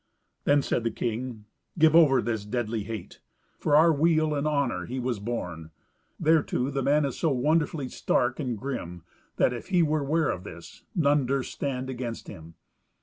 Then 0.45 0.63
said 0.63 0.83
the 0.83 0.89
king, 0.89 1.45
"Give 1.77 1.95
over 1.95 2.23
this 2.23 2.43
deadly 2.43 2.85
hate. 2.85 3.21
For 3.59 3.75
our 3.75 3.93
weal 3.93 4.33
and 4.33 4.47
honour 4.47 4.87
he 4.87 4.99
was 4.99 5.19
born. 5.19 5.69
Thereto 6.19 6.71
the 6.71 6.81
man 6.81 7.05
is 7.05 7.19
so 7.19 7.29
wonderly 7.29 7.87
stark 7.87 8.39
and 8.39 8.57
grim, 8.57 9.03
that, 9.35 9.53
if 9.53 9.67
he 9.67 9.83
were 9.83 10.03
ware 10.03 10.29
of 10.31 10.43
this, 10.43 10.85
none 10.95 11.27
durst 11.27 11.51
stand 11.51 11.87
against 11.87 12.27
him." 12.27 12.55